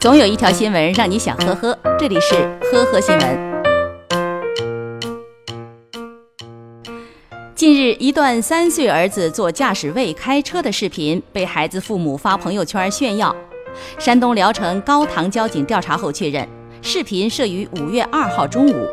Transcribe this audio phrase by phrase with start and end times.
[0.00, 2.34] 总有一条新闻让你想呵呵，这里是
[2.72, 3.52] 呵呵新闻。
[7.54, 13.36] 近日，一段三岁儿子坐驾驶位开车的视频被孩子父母发朋友圈炫耀。
[13.98, 16.48] 山东聊城高唐交警调查后确认，
[16.82, 18.86] 视频摄于五月二号中午。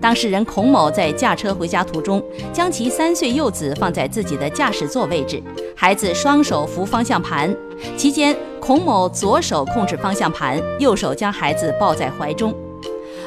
[0.00, 2.22] 当事人孔某在驾车回家途中，
[2.52, 5.42] 将其三岁幼子放在自己的驾驶座位置，
[5.76, 7.54] 孩子双手扶方向盘，
[7.96, 12.54] 期间孔某左手控制方向盘，右手将孩子抱在怀中。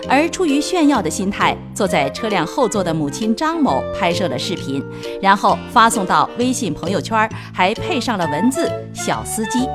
[0.08, 4.82] 而出于炫耀的心态，坐在车辆后座的母亲张某拍摄了视频，
[5.22, 9.68] 然后发送到微信朋友圈，还配上了文字“小司机”。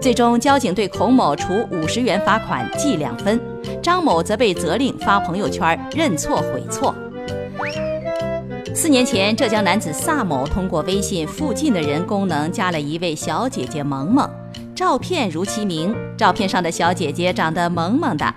[0.00, 3.38] 最终，交警对孔某处五十元罚款，记两分；
[3.82, 6.94] 张某则被责令发朋友圈认错悔错。
[8.74, 14.28] 四年前，浙江男子萨某通过微信“附近的人”功能加了一位小姐姐萌萌，
[14.74, 18.34] 照片如其名，照片上的小姐姐长得萌萌的。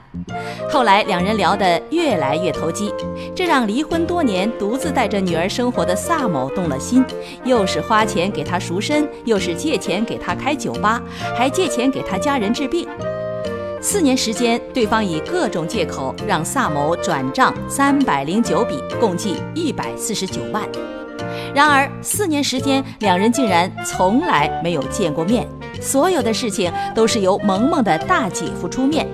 [0.70, 2.92] 后来两人聊得越来越投机，
[3.36, 7.06] 这让离婚多年、独自带着女儿生活的萨某动了心，
[7.46, 11.02] 又是花钱给她赎身，又是借钱给她开酒吧，
[11.36, 12.88] 还借钱给她家人治病。
[13.86, 20.64] 四年时间，对方以各种借口让萨某转账三百零九笔，共计一百四十九万。
[21.54, 25.46] 然而四年时间，两人竟然从来没有见过面，
[25.82, 29.06] 所有的事情都是由萌萌的大姐夫出面。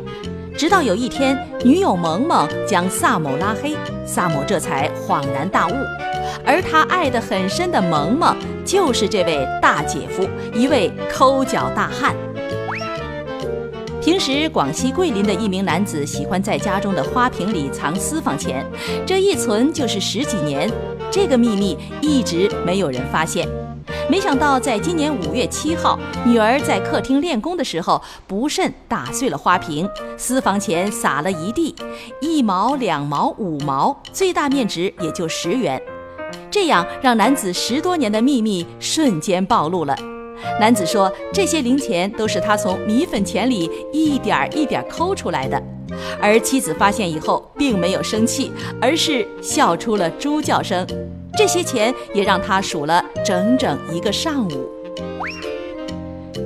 [0.55, 3.75] 直到有一天，女友萌萌将萨某拉黑，
[4.05, 5.73] 萨某这才恍然大悟，
[6.45, 12.13] 而他爱得很深的萌萌，就是这位大姐夫，一位抠脚大汉。
[14.19, 18.69] 平时，广西桂林的一名男子喜欢在家中的花瓶里藏私房钱，
[19.07, 20.69] 这一存就是十几年，
[21.09, 23.47] 这个秘密一直没有人发现。
[24.09, 31.73] 没想到，在今年五月七号，女儿在客厅练功的时候，不慎打碎了花瓶，私房钱撒了一地，
[32.19, 35.81] 一毛、两毛、五毛，最大面值也就十元。
[36.51, 39.95] 这样让男子十多年的秘密瞬间暴露了。
[40.59, 45.61] 男子说，这些零钱都是他从米粉钱里一点一点抠出来的。
[46.21, 50.85] 而妻子发现以后，并没有生气，而是笑出了猪叫声。
[51.37, 54.69] 这些钱也让他数了整整一个上午。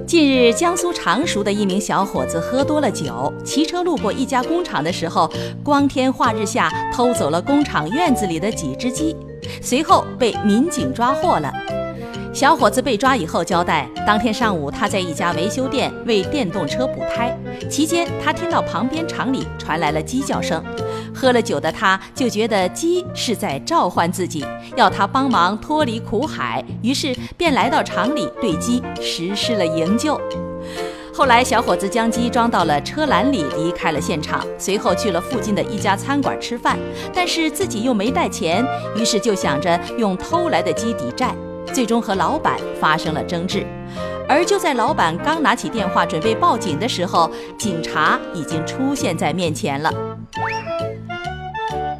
[0.05, 5.29] 近日，江苏常熟的一名小伙子喝多了酒，骑车路过一家工厂的时候，
[5.63, 9.15] 光天化日下偷走了工厂院子里的几只鸡，
[9.61, 11.51] 随后被民警抓获了。
[12.33, 17.37] 小伙子被抓以后交代，当天上午他在一家维修店为电动车补胎，
[17.69, 20.63] 期间他听到旁边厂里传来了鸡叫声，
[21.13, 24.43] 喝了酒的他就觉得鸡是在召唤自己，
[24.75, 30.19] 要他帮忙脱离苦海，于是便来到厂里对鸡实施了营救。
[31.13, 36.79] 后来，小伙子将鸡装到了车篮里，离开了现场，随后去了附近的一家餐馆吃饭，
[37.13, 38.65] 但是自己又没带钱，
[38.97, 41.35] 于是就想着用偷来的鸡抵债。
[41.71, 43.65] 最终和老板发生了争执，
[44.27, 49.93] 而就在老板刚拿起电话准备报警的时候，警察已经出现在面前了。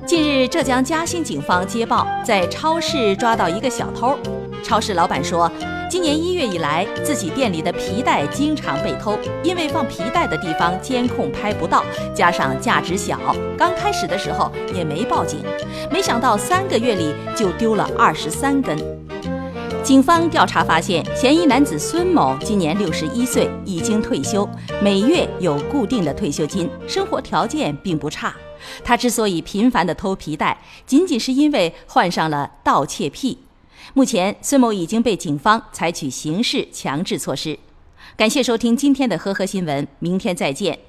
[0.05, 4.17] 近日，浙江嘉兴警方接报，在超市抓到一个小偷。
[4.63, 5.51] 超市老板说，
[5.89, 13.17] 今年一月以来，自己店里的皮带经常被偷，因为放皮带的地方监控拍不到，加上价值小，
[13.57, 15.39] 刚开始的时候也没报警，
[15.91, 18.77] 没想到三个月里就丢了二十三根。
[19.83, 24.47] 警方调查发现，嫌疑男子孙某今年六十一岁，已经退休，
[24.81, 28.33] 每月有固定的退休金，生活条件并不差。
[28.81, 33.37] 他之所以频繁的偷皮带，仅仅是因为患上了盗窃癖。
[33.93, 37.59] 目前，孙某已经被警方采取刑事强制措施。
[38.15, 40.79] 感谢收听今天的呵呵新闻，明天再见。